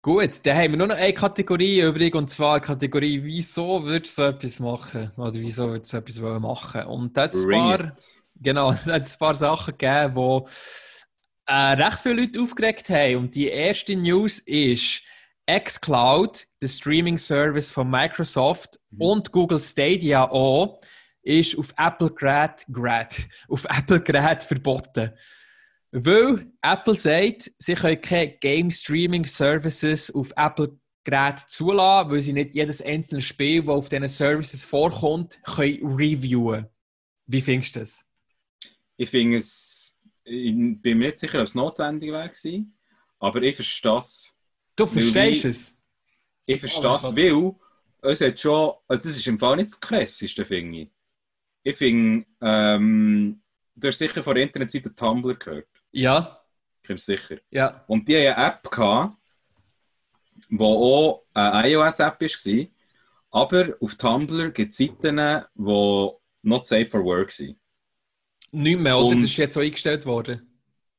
[0.00, 4.18] Gut, dann haben wir nur noch eine Kategorie übrig und zwar die Kategorie, wieso würdest
[4.18, 5.10] du so etwas machen?
[5.16, 6.84] Oder wieso würdest du so etwas wollen machen?
[6.84, 7.94] Und da hat es ein paar,
[8.40, 10.46] genau, ein paar Sachen gegeben, wo
[11.46, 13.16] äh, recht viele Leute aufgeregt haben.
[13.16, 15.02] Und die erste News ist,
[15.50, 19.00] xCloud, der Streaming-Service von Microsoft Mhm.
[19.00, 20.80] und Google Stadia auch,
[21.22, 25.12] ist auf Apple-Gerät Gerät, auf Apple-Gerät verboten.
[25.90, 33.20] Weil Apple sagt, sie können keine Game-Streaming-Services auf Apple-Geräten zulassen, weil sie nicht jedes einzelne
[33.20, 36.66] Spiel, das auf diesen Services vorkommt, können reviewen.
[37.26, 38.10] Wie findest du das?
[38.96, 39.93] Ich finde es,
[40.24, 42.76] ich bin mir nicht sicher, ob es notwendig wäre gewesen,
[43.18, 44.36] aber ich verstehe es.
[44.76, 45.84] Du verstehst wie- es?
[46.46, 47.04] Ich verstehe Oh es,
[48.02, 50.90] weil es hat schon, also das ist im Fall nicht das krasseste, finde ich.
[51.62, 53.40] Ich finde, ähm,
[53.74, 55.68] du hast sicher von der Internetseite Tumblr gehört.
[55.92, 56.40] Ja,
[56.82, 57.38] Ich bin sicher.
[57.50, 57.82] ja.
[57.86, 59.16] Und die hatten eine App, gehabt,
[60.50, 62.66] die auch eine iOS-App war.
[63.30, 65.16] Aber auf Tumblr gibt es Seiten,
[65.54, 66.08] die
[66.42, 67.58] not safe for work sind.
[68.54, 69.06] Nicht mehr, oder?
[69.08, 70.48] Und- das ist jetzt so eingestellt worden.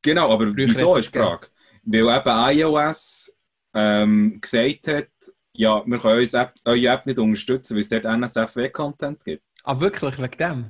[0.02, 1.48] Genau, aber Früher wieso ist die Frage?
[1.84, 3.36] Weil eben iOS
[3.74, 5.08] ähm, gesagt hat,
[5.54, 9.44] ja, wir können eure App, eure App nicht unterstützen, weil es dort NSFW-Content gibt.
[9.64, 10.66] Ah, wirklich, wegen dem?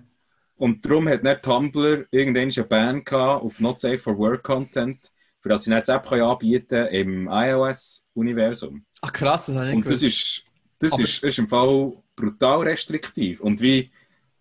[0.58, 5.12] Und darum hat nicht Tumblr irgendwann eine Ban gehabt auf Not Safe for Work Content,
[5.42, 8.86] für das sie nicht App können anbieten im iOS-Universum.
[9.02, 10.18] Ach krass, das habe ich nicht Und das gewusst.
[10.24, 10.46] ist,
[10.80, 13.42] das Aber- ist, ist im Fall brutal restriktiv.
[13.42, 13.92] Und wie,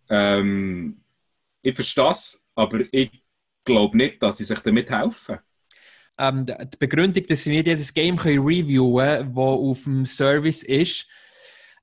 [0.09, 1.01] ähm,
[1.65, 3.11] ich verstehe es, aber ich
[3.65, 5.39] glaube nicht, dass sie sich damit helfen.
[6.19, 10.63] ähm, die Begründung, dass sie nicht jedes Game können reviewen können, das auf dem Service
[10.63, 11.07] ist,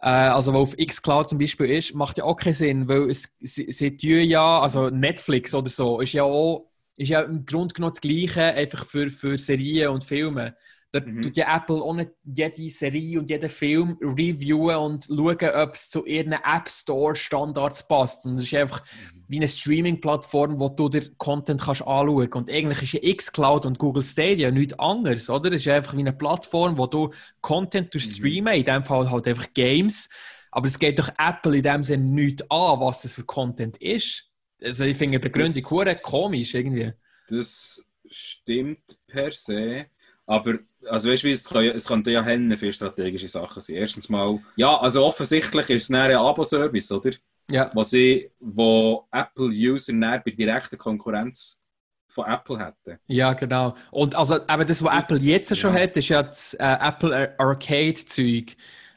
[0.01, 3.37] äh, also wo auf xCloud zum Beispiel ist, macht ja auch keinen Sinn, weil es,
[3.41, 7.93] sie, sie ja, also Netflix oder so, ist ja auch ist ja im Grunde genommen
[7.93, 10.55] das Gleiche, einfach für, für Serien und Filme.
[10.93, 11.21] Da Mhm.
[11.21, 15.89] tut ja Apple auch nicht jede Serie und jeden Film reviewen und schauen, ob es
[15.89, 18.25] zu ihren App Store Standards passt.
[18.25, 18.83] Und es ist einfach
[19.29, 22.49] wie eine Streaming-Plattform, wo du dir Content kannst anschauen kannst.
[22.49, 25.51] Und eigentlich ist ja xCloud und Google Stadia nichts anderes, oder?
[25.53, 29.27] Es ist einfach wie eine Plattform, wo du Content durch streamen, in dem Fall halt
[29.29, 30.09] einfach Games.
[30.51, 34.27] Aber es geht doch Apple in dem Sinne nicht an, was das für Content ist.
[34.61, 36.91] Also ich finde die Begründung Das- komisch irgendwie.
[37.29, 39.85] Das stimmt per se.
[40.31, 43.75] Aber, also weißt du, es, kann, es könnten ja Hände für strategische Sachen sein.
[43.75, 47.11] Erstens mal, ja, also offensichtlich ist es dann ein Abo-Service, oder?
[47.49, 47.69] Ja.
[47.73, 51.61] Wo, sie, wo Apple-User dann bei direkter Konkurrenz
[52.07, 52.97] von Apple hätten.
[53.07, 53.75] Ja, genau.
[53.91, 55.81] Und also eben das, was Das- Apple jetzt schon ja.
[55.81, 58.55] hat, ist ja das äh, Apple Arcade-Zeug,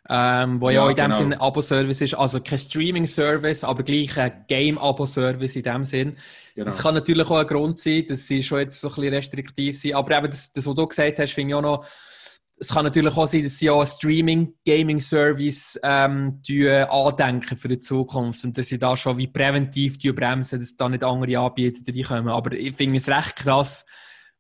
[0.08, 1.16] ähm, wo ja, Ja, in dem genau.
[1.16, 2.14] Sinne ein Abo-Service ist.
[2.14, 6.16] Also kein Streaming-Service, aber gleich ein Game-Abo-Service in dem Sinn.
[6.54, 6.66] Genau.
[6.66, 9.78] Das kann natürlich auch ein Grund sein, dass sie schon jetzt so ein bisschen restriktiv
[9.78, 9.94] sind.
[9.94, 11.86] Aber eben das, das was du gesagt hast, finde ich auch noch,
[12.56, 17.68] es kann natürlich auch sein, dass sie auch einen Streaming-Gaming-Service ähm, die, äh, andenken für
[17.68, 21.38] die Zukunft und dass sie da schon wie präventiv die bremsen, dass da nicht andere
[21.38, 22.28] Anbieter die kommen.
[22.28, 23.86] Aber ich finde es recht krass,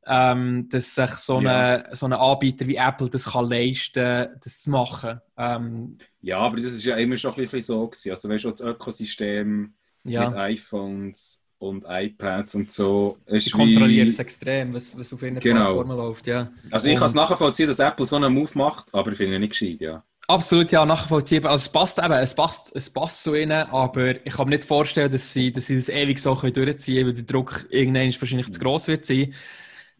[0.06, 4.70] ähm, dass sich so, eine, so ein Anbieter wie Apple das kann leisten das zu
[4.70, 5.20] machen.
[5.36, 8.10] Ähm, Ja, aber das ist ja immer schon ein bisschen so gewesen.
[8.10, 13.18] Also weißt du, das Ökosystem ja, mit iPhones und iPads und so
[13.52, 14.10] kontrollieren wie...
[14.10, 15.62] es extrem, was, was auf ihren Genau.
[15.62, 16.26] Plattformen läuft.
[16.26, 16.50] Ja.
[16.70, 19.40] Also ich kann es nachvollziehen, dass Apple so einen Move macht, aber ich finde ihn
[19.40, 20.04] nicht gescheit, ja.
[20.26, 21.50] Absolut, ja, nachvollziehbar.
[21.50, 24.64] Also es passt eben, es passt, es passt zu ihnen, aber ich kann mir nicht
[24.64, 28.50] vorstellen, dass sie, dass sie das ewig so durchziehen können, weil der Druck irgendwann wahrscheinlich
[28.50, 29.34] zu gross wird sein.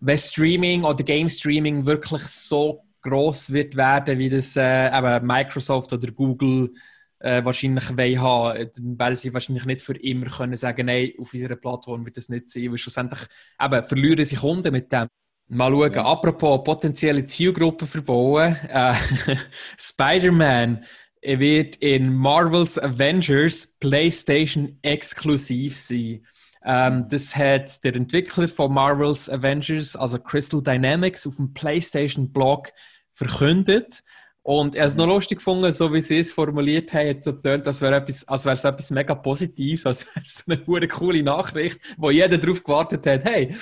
[0.01, 6.11] Wenn Streaming oder Game Streaming wirklich so gross wird werden, wie das äh, Microsoft oder
[6.11, 6.73] Google
[7.21, 11.33] äh, wahrscheinlich wollen haben, dann werden sie wahrscheinlich nicht für immer können sagen, nein, auf
[11.33, 13.21] unserer Plattform wird das nicht sein, weil schlussendlich
[13.63, 15.09] eben, verlieren sie Kunden mit dem.
[15.49, 16.05] Mal schauen, Ja.
[16.07, 18.57] apropos potenzielle Zielgruppen verbauen.
[18.69, 18.95] Äh,
[19.79, 20.85] Spider-Man
[21.23, 26.27] wird in Marvel's Avengers PlayStation exklusiv sein.
[26.65, 32.73] Ähm, das hat der Entwickler von Marvel's Avengers, also Crystal Dynamics, auf dem PlayStation-Blog
[33.13, 34.03] verkündet.
[34.43, 37.35] Und er hat es noch lustig gefunden, so wie sie es formuliert haben, jetzt so
[37.35, 40.87] getönt, als wäre etwas, als wäre es etwas mega Positives, als wäre es eine hure
[40.87, 43.55] coole Nachricht, wo jeder darauf gewartet hat, hey,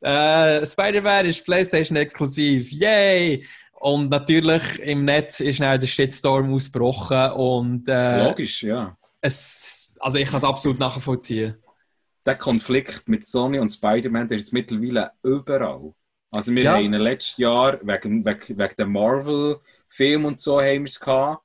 [0.00, 3.44] äh, Spider-Man ist PlayStation exklusiv, yay!
[3.74, 8.96] Und natürlich im Netz ist schnell der Shitstorm ausgebrochen und äh, Logisch, ja.
[9.20, 11.54] es, also ich kann es absolut nachvollziehen.
[12.26, 15.92] Der Konflikt mit Sony und Spider-Man, der ist jetzt mittlerweile überall.
[16.30, 16.74] Also wir Ja.
[16.74, 20.98] haben in den letzten Jahren wegen, wegen, wegen der Marvel-Film und so haben wir es
[20.98, 21.44] gehabt.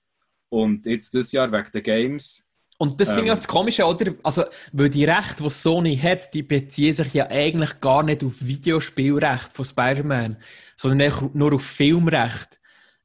[0.50, 2.48] Und jetzt dieses Jahr wegen der Games.
[2.78, 3.30] Und ich Ähm.
[3.32, 4.14] auch das Komische, oder?
[4.24, 8.46] Also, weil die Rechte, die Sony hat, die beziehen sich ja eigentlich gar nicht auf
[8.46, 10.38] Videospielrecht von Spider-Man,
[10.78, 12.60] sondern nur auf Filmrecht.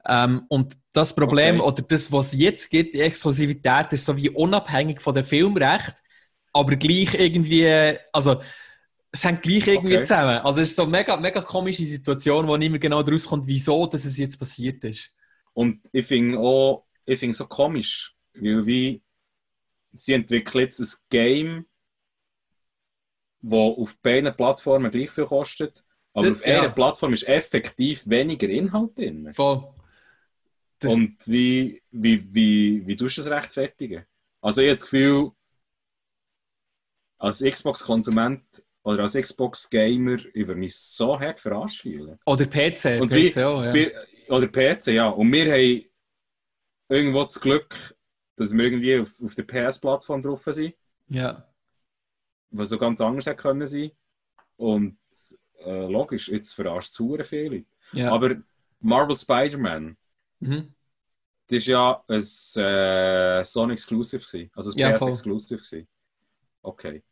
[0.06, 1.66] Ähm, und das Problem, Okay.
[1.66, 6.03] oder das, was es jetzt gibt, die Exklusivität, ist so wie unabhängig von dem Filmrecht,
[6.54, 8.40] aber gleich irgendwie, also,
[9.12, 10.04] es hängt gleich irgendwie Okay.
[10.04, 10.38] zusammen.
[10.38, 13.46] Also, es ist so eine mega, mega komische Situation, wo nicht mehr genau daraus kommt,
[13.46, 15.12] wieso dass es jetzt passiert ist.
[15.52, 19.02] Und ich finde auch, ich finde so komisch, weil wie
[19.92, 21.66] sie entwickeln jetzt ein Game,
[23.42, 25.84] das auf beiden Plattformen gleich viel kostet.
[26.12, 26.68] Aber Das- auf einer ja.
[26.70, 29.32] Plattform ist effektiv weniger Inhalt drin.
[29.34, 29.68] Voll.
[30.78, 34.04] Das- Und wie, wie, wie, wie tust du das rechtfertigen?
[34.40, 35.30] Also ich habe das Gefühl,
[37.24, 38.42] als Xbox-Konsument
[38.82, 42.18] oder als Xbox-Gamer, würde mich so hart verarscht fühlen.
[42.26, 43.00] Oder PC.
[43.00, 43.90] Und PC wie, auch, ja.
[44.28, 45.08] oder PC, ja.
[45.08, 45.84] Und wir haben
[46.88, 47.96] irgendwo das Glück,
[48.36, 50.74] dass wir irgendwie auf, auf der PS-Plattform drauf sind,
[51.08, 51.48] ja.
[52.50, 53.90] was so ganz anders hätte können sein.
[54.56, 54.98] Und
[55.64, 58.12] äh, logisch, jetzt verarscht es hure viele ja.
[58.12, 58.36] Aber
[58.80, 59.96] Marvel Spider-Man,
[60.40, 60.74] Mhm.
[61.46, 65.08] Das war ja ein äh, Sony Exclusive, gewesen, also ein Ja, PS voll.
[65.10, 65.56] Exclusive.
[65.56, 65.88] Gewesen.
[66.62, 67.02] Okay.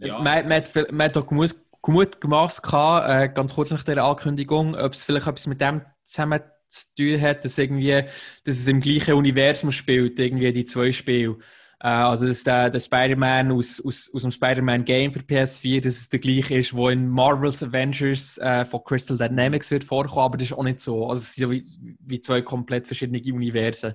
[0.00, 0.20] Ja.
[0.20, 5.04] Man, man, hat, man hat auch gemacht, äh, ganz kurz nach dieser Ankündigung, ob es
[5.04, 8.04] vielleicht etwas mit dem zusammen zu tun hat, dass, irgendwie,
[8.44, 11.38] dass es im gleichen Universum spielt, irgendwie die zwei Spiele.
[11.80, 16.08] Äh, also, dass der, der Spider-Man aus, aus, aus dem Spider-Man-Game für PS4, dass es
[16.08, 20.48] der gleiche ist, wo in Marvel's Avengers äh, von Crystal Dynamics wird vorkommen, aber das
[20.48, 21.08] ist auch nicht so.
[21.08, 21.64] Also, es sind ja wie,
[22.00, 23.94] wie zwei komplett verschiedene Universen.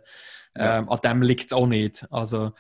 [0.56, 0.80] Ja.
[0.80, 2.06] Ähm, an dem liegt es auch nicht.
[2.10, 2.54] Also,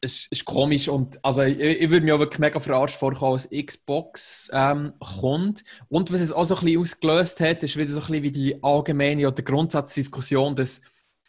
[0.00, 4.50] es ist komisch und also ich, ich würde auch wirklich mega verarscht vorkommen, als Xbox
[4.52, 5.64] ähm, kommt.
[5.88, 8.30] Und was es auch so ein bisschen ausgelöst hat, ist wieder so ein bisschen wie
[8.30, 10.82] die allgemeine oder Grundsatzdiskussion, dass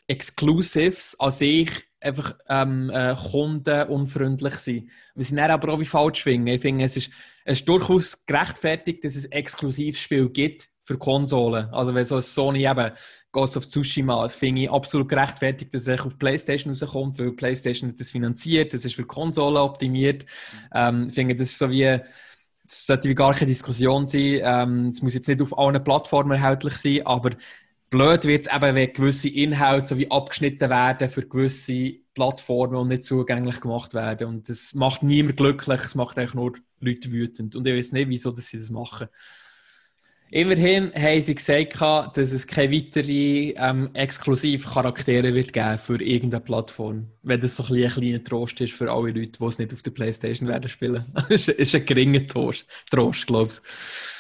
[0.07, 4.89] Exclusives an sich einfach ähm, äh, kundenunfreundlich sind.
[5.15, 6.47] Wir sind dann aber auch wie falsch finden.
[6.47, 7.11] Ich finde, es ist,
[7.45, 11.71] es ist durchaus gerechtfertigt, dass es Exklusivspiele gibt für Konsolen.
[11.71, 12.91] Also wenn so ein Sony eben
[13.31, 18.09] Ghost of Tsushima, finde ich absolut gerechtfertigt, dass es auf PlayStation rauskommt, weil PlayStation das
[18.09, 20.25] finanziert, das ist für Konsolen optimiert.
[20.73, 24.39] Ähm, ich finde, das ist so wie, das sollte wie gar keine Diskussion sein.
[24.41, 27.35] Ähm, es muss jetzt nicht auf allen Plattformen erhältlich sein, aber
[27.91, 32.87] blöd wird es eben, wenn gewisse Inhalte so wie abgeschnitten werden für gewisse Plattformen und
[32.87, 34.27] nicht zugänglich gemacht werden.
[34.27, 37.55] Und das macht niemand glücklich, es macht eigentlich nur Leute wütend.
[37.55, 39.07] Und ich weiß nicht, wieso dass sie das machen.
[40.31, 47.07] Immerhin haben sie gesagt, dass es keine weiteren ähm, Exklusivcharaktere wird geben für irgendeine Plattform.
[47.23, 49.81] Wenn das so ein, ein kleiner Trost ist für alle Leute, die es nicht auf
[49.81, 51.03] der Playstation werden spielen.
[51.29, 54.18] Das ist ein geringer Trost, Trost glaube ich.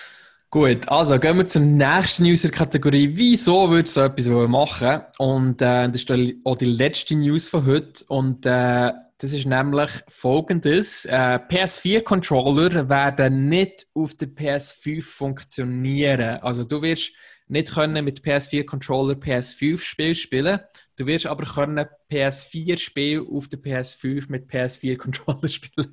[0.51, 3.11] Gut, also gehen wir zur nächsten User-Kategorie.
[3.13, 5.01] Wieso würde so etwas machen?
[5.19, 6.11] Und äh, das ist
[6.43, 8.03] auch die letzte News von heute.
[8.07, 16.39] Und äh, das ist nämlich folgendes: äh, PS4-Controller werden nicht auf der PS5 funktionieren.
[16.41, 17.11] Also, du wirst
[17.47, 20.61] nicht können mit PS4-Controller PS5-Spiel spielen.
[20.95, 25.91] Du wirst aber können PS4-Spiel auf der PS5 mit PS4-Controller spielen.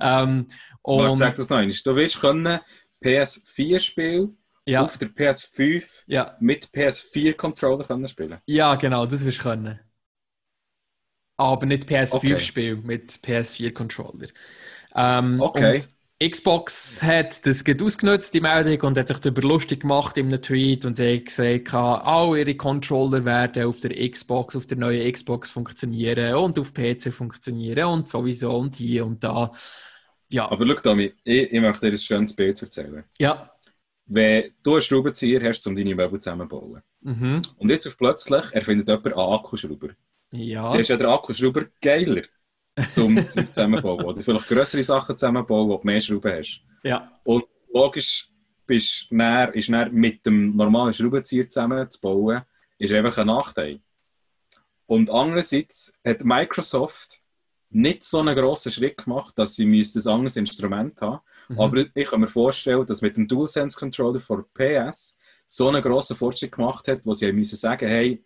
[0.00, 0.46] ähm,
[0.82, 1.76] Und sag das noch einmal.
[1.84, 2.60] Du willst können
[3.02, 4.34] PS4-Spiel
[4.66, 8.38] ja, auf der PS5 ja, mit PS4-Controller können spielen.
[8.46, 9.80] ja, genau, das wirst du können.
[11.36, 12.04] Aber nicht Okay.
[12.04, 14.28] PS5-Spiel mit PS4-Controller.
[14.94, 15.82] Ähm, Okay.
[16.22, 20.40] Xbox hat das geht ausgenutzt, die Meldung, und hat sich darüber lustig gemacht in einem
[20.40, 25.12] Tweet und sie hat gesagt, all ihre Controller werden auf der Xbox, auf der neuen
[25.12, 29.50] Xbox funktionieren und auf PC funktionieren und sowieso und hier und da.
[30.32, 33.04] Ja, Aber schau, Tommy, ich, ich möchte dir ein schönes Bild erzählen.
[33.18, 33.48] ja.
[34.06, 37.42] Wenn du einen Schraubenzieher hast, um deine Möbel zusammenzubauen, Mhm.
[37.56, 39.90] und jetzt auf plötzlich erfindet jemand einen Akkuschrauber,
[40.32, 40.70] Ja.
[40.72, 42.22] dann ist ja der Akkuschrauber geiler
[42.88, 44.04] zum Zusammenbauen.
[44.04, 46.62] Oder vielleicht größere Sachen zusammenbauen, wo du mehr Schrauben hast.
[46.82, 47.10] ja.
[47.24, 48.28] Und logisch
[48.66, 52.42] bist dann, ist dann mit dem normalen Schraubenzieher zusammen zu bauen,
[52.78, 53.80] ist einfach ein Nachteil.
[54.86, 57.21] Und andererseits hat Microsoft
[57.74, 61.20] nicht so einen grossen Schritt gemacht, dass sie ein anderes Instrument haben.
[61.48, 61.60] Mhm.
[61.60, 66.16] Aber ich kann mir vorstellen, dass mit dem DualSense Controller von PS so einen grossen
[66.16, 68.24] Fortschritt gemacht hat, wo sie müssen sagen, hey,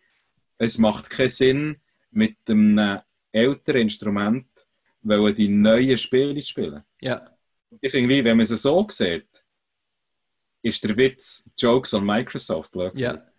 [0.59, 1.77] es macht keinen Sinn,
[2.11, 3.01] mit einem
[3.33, 4.47] älteren Instrument
[5.07, 6.83] weil die neuen Spiele spielen.
[7.01, 7.31] ja.
[7.81, 9.45] Ich finde, wenn man es so sieht,
[10.63, 13.27] ist der Witz Jokes on Microsoft, blöd gesagt.
[13.27, 13.33] Ja.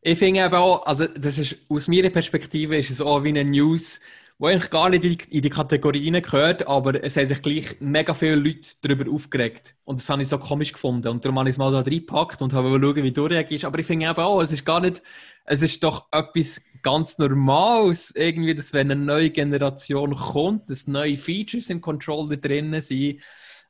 [0.00, 3.44] Ich finde eben auch, also das ist, aus meiner Perspektive ist es auch wie eine
[3.44, 4.00] News,
[4.42, 7.76] die eigentlich gar nicht in die, in die Kategorie gehört, aber es haben sich gleich
[7.80, 9.76] mega viele Leute darüber aufgeregt.
[9.84, 11.08] Und das habe ich so komisch gefunden.
[11.08, 13.64] Und darum habe ich es mal da reingepackt und habe schauen, wie du reagierst.
[13.64, 15.00] Aber ich finde eben auch, es ist gar nicht,
[15.44, 21.16] es ist doch etwas ganz Normales, irgendwie, dass wenn eine neue Generation kommt, dass neue
[21.16, 23.22] Features im Controller drin sind,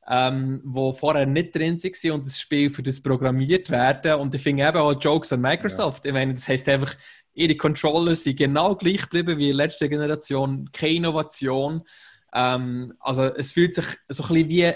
[0.09, 4.15] ähm, wo vorher nicht drin waren und das Spiel für das programmiert werden.
[4.15, 6.07] Und ich finde eben auch Jokes an Microsoft.
[6.07, 6.95] Ich meine, das heisst einfach,
[7.35, 11.83] ihre Controller sind genau gleich geblieben wie in der letzten Generation, keine Innovation.
[12.35, 14.73] Ähm, also es fühlt sich so ein bisschen wie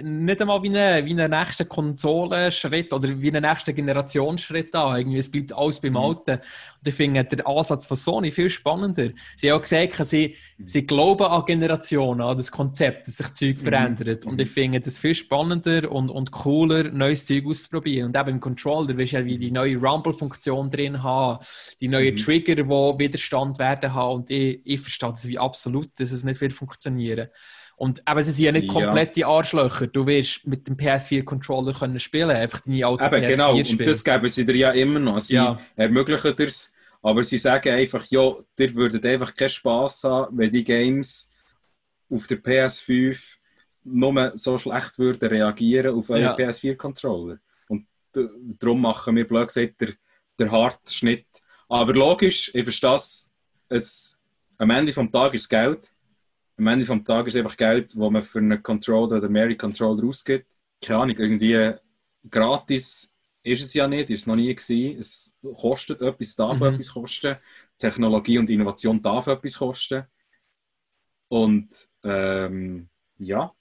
[0.00, 4.96] nicht einmal wie ein wie eine nächster Konsolenschritt oder wie ein nächster Generationsschritt an.
[4.96, 5.96] Irgendwie, es bleibt alles beim Mhm.
[5.98, 6.30] Alten.
[6.32, 9.10] Und ich finde den Ansatz von Sony viel spannender.
[9.36, 13.58] Sie haben auch gesagt, sie, sie glauben an Generationen, an das Konzept, dass sich Zeug
[13.58, 13.64] Mhm.
[13.64, 14.24] verändert.
[14.26, 18.06] Und ich finde das viel spannender und, und cooler, neues Zeug auszuprobieren.
[18.06, 21.44] Und eben im Controller wirst du ja wie die neue Rumble-Funktion drin haben,
[21.80, 22.18] die neuen Mhm.
[22.18, 24.14] Trigger, die Widerstand werden haben.
[24.20, 27.28] Und ich, ich verstehe das wie absolut, dass es nicht wird funktionieren.
[27.76, 28.72] Und eben, sie sind ja nicht Ja.
[28.72, 29.86] komplette Arschlöcher.
[29.88, 33.56] Du wirst mit dem PS4-Controller können spielen, einfach deine alte Eben, PS4 genau.
[33.56, 35.20] Und das geben sie dir ja immer noch.
[35.20, 35.58] Sie Ja.
[35.76, 40.50] ermöglichen dir es, aber sie sagen einfach, ja, ihr würdet einfach keinen Spass haben, wenn
[40.52, 41.28] die Games
[42.08, 43.38] auf der PS5
[43.84, 46.36] nur so schlecht würden reagieren auf euren Ja.
[46.36, 47.38] PS4-Controller.
[47.68, 47.86] Und
[48.60, 49.88] darum machen wir, blöd gesagt, der,
[50.38, 51.26] der harte Schnitt.
[51.68, 52.94] Aber logisch, ich verstehe
[53.70, 54.20] es,
[54.58, 55.92] am Ende des Tages ist Geld.
[56.58, 60.06] Am Ende des Tages ist einfach Geld, das man für einen Controller oder mehrere Controller
[60.06, 60.46] ausgibt.
[60.80, 61.72] Keine Ahnung, irgendwie
[62.28, 64.98] gratis ist es ja nicht, ist es noch nie gewesen.
[64.98, 66.66] Es kostet etwas, darf mhm.
[66.66, 67.36] etwas kosten.
[67.78, 70.04] Technologie und Innovation darf etwas kosten.
[71.28, 72.88] Und ähm,
[73.18, 73.52] ja.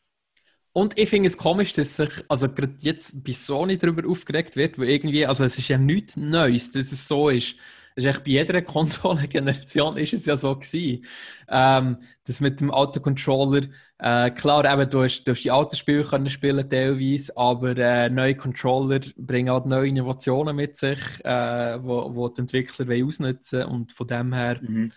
[0.73, 4.77] Und ich finde es komisch, dass sich also gerade jetzt bei Sony darüber aufgeregt wird,
[4.77, 7.55] wo irgendwie, also es ist ja nichts Neues, dass es so ist.
[7.95, 11.05] Das ist echt bei jeder Konsolengeneration ist es ja so gewesen.
[11.49, 13.63] Ähm, dass mit dem Autocontroller,
[13.99, 18.09] äh, klar, eben, du hast, du hast die alten Spiele können spielen teilweise, aber äh,
[18.09, 23.63] neue Controller bringen halt neue Innovationen mit sich, äh, wo, wo die Entwickler wollen ausnutzen
[23.65, 24.89] und von dem her mhm.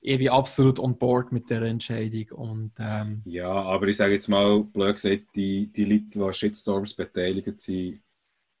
[0.00, 2.32] ich bin absolut on board mit der Entscheidung.
[2.32, 6.32] Und, ähm, ja, aber ich sage jetzt mal, blöd gesagt, die, die Leute, die an
[6.32, 8.00] Shitstorms beteiligt sind,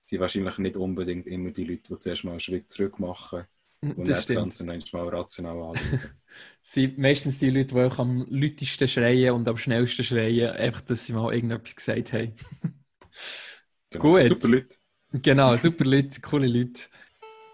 [0.06, 3.44] sind wahrscheinlich nicht unbedingt immer die Leute, die zuerst mal einen Schritt zurück machen
[3.92, 6.00] und das, das Ganze manchmal rational anschauen.
[6.62, 11.06] sind meistens die Leute, die auch am lautesten schreien und am schnellsten schreien, einfach, dass
[11.06, 12.34] sie mal irgendetwas gesagt haben.
[13.90, 14.02] genau.
[14.02, 14.24] Gut.
[14.24, 14.76] Super Leute.
[15.12, 16.82] Genau, super Leute, coole Leute.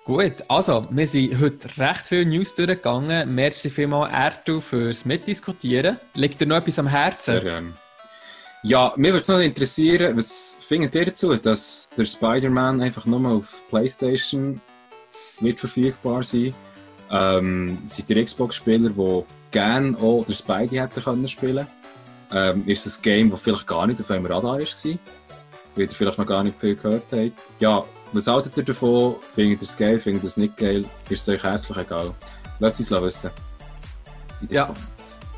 [0.05, 3.35] Gut, also, wir sind heute recht viele News durchgegangen.
[3.35, 5.99] Merci vielmals, Ertu, fürs Mitdiskutieren.
[6.15, 7.35] Liegt dir noch etwas am Herzen?
[7.35, 7.75] Sehr gerne.
[8.63, 13.31] Ja, mir würde es noch interessieren, was findet ihr dazu, dass der Spider-Man einfach nur
[13.31, 14.61] auf PlayStation
[15.41, 16.55] wird verfügbar sein.
[17.11, 21.67] Ähm, seid ihr Xbox-Spieler, die gerne auch der Spidey hätten können spielen
[22.33, 24.59] ähm, Ist es ein Game, das vielleicht gar nicht auf eurem Radar war?
[24.59, 27.33] Weil ihr vielleicht noch gar nicht viel gehört habt.
[27.59, 29.17] Ja, was haltet ihr davon?
[29.35, 30.01] Findet ihr es geil?
[30.01, 30.85] Findet ihr es nicht geil?
[31.09, 32.15] Ist es euch herzlich egal?
[32.59, 33.31] Lasst uns wissen.
[34.49, 34.73] Ja,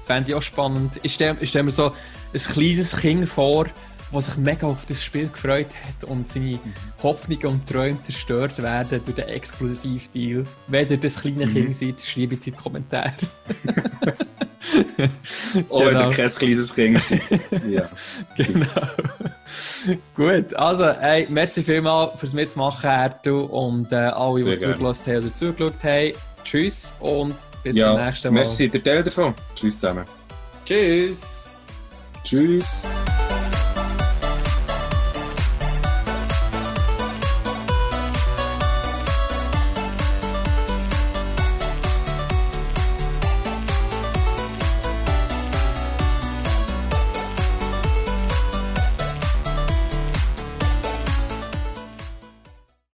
[0.06, 1.00] fände ich auch spannend.
[1.02, 1.92] Ich stelle stell mir so
[2.32, 3.66] ein kleines Kind vor,
[4.12, 6.58] der sich mega auf das Spiel gefreut hat und seine
[7.02, 10.44] Hoffnungen und Träume zerstört werden durch den Exklusivdeal.
[10.68, 11.52] Wenn ihr das kleine mhm.
[11.52, 13.14] Kind seid, schreibt es in die Kommentare.
[15.68, 15.90] oh, genau.
[15.90, 17.00] wenn ihr kein kleines Kind
[17.68, 17.88] Ja.
[18.36, 18.66] genau.
[20.14, 25.34] Gut, also, hey, merci vielmals fürs Mitmachen, Ertu, und äh, alle, die zugelassen haben oder
[25.34, 26.12] zugeschaut haben.
[26.44, 28.40] Tschüss und bis ja, zum nächsten Mal.
[28.40, 29.34] Merci, der Teil davon.
[29.54, 30.04] Tschüss zusammen.
[30.64, 31.48] Tschüss.
[32.24, 32.86] Tschüss.